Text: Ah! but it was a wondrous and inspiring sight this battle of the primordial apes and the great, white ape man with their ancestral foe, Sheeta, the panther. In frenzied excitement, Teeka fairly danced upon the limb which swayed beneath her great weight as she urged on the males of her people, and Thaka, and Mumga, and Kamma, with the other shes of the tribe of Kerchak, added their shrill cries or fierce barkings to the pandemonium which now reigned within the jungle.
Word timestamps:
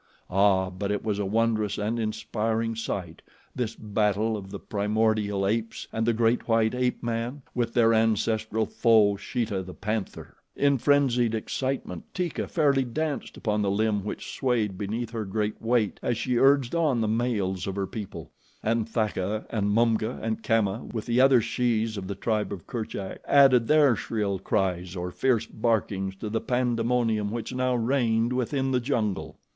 Ah! 0.31 0.71
but 0.71 0.89
it 0.91 1.03
was 1.03 1.19
a 1.19 1.27
wondrous 1.27 1.77
and 1.77 1.99
inspiring 1.99 2.75
sight 2.75 3.21
this 3.55 3.75
battle 3.75 4.35
of 4.35 4.49
the 4.49 4.57
primordial 4.59 5.45
apes 5.45 5.87
and 5.93 6.07
the 6.07 6.11
great, 6.13 6.47
white 6.47 6.73
ape 6.73 7.03
man 7.03 7.43
with 7.53 7.75
their 7.75 7.93
ancestral 7.93 8.65
foe, 8.65 9.15
Sheeta, 9.15 9.61
the 9.61 9.75
panther. 9.75 10.37
In 10.55 10.79
frenzied 10.79 11.35
excitement, 11.35 12.05
Teeka 12.15 12.47
fairly 12.47 12.83
danced 12.83 13.37
upon 13.37 13.61
the 13.61 13.69
limb 13.69 14.03
which 14.03 14.35
swayed 14.35 14.75
beneath 14.75 15.11
her 15.11 15.23
great 15.23 15.61
weight 15.61 15.99
as 16.01 16.17
she 16.17 16.35
urged 16.39 16.73
on 16.73 16.99
the 16.99 17.07
males 17.07 17.67
of 17.67 17.75
her 17.75 17.85
people, 17.85 18.31
and 18.63 18.89
Thaka, 18.89 19.45
and 19.51 19.69
Mumga, 19.69 20.19
and 20.23 20.41
Kamma, 20.41 20.83
with 20.91 21.05
the 21.05 21.21
other 21.21 21.41
shes 21.41 21.95
of 21.95 22.07
the 22.07 22.15
tribe 22.15 22.51
of 22.51 22.65
Kerchak, 22.65 23.21
added 23.27 23.67
their 23.67 23.95
shrill 23.95 24.39
cries 24.39 24.95
or 24.95 25.11
fierce 25.11 25.45
barkings 25.45 26.15
to 26.15 26.29
the 26.31 26.41
pandemonium 26.41 27.29
which 27.29 27.53
now 27.53 27.75
reigned 27.75 28.33
within 28.33 28.71
the 28.71 28.79
jungle. 28.79 29.37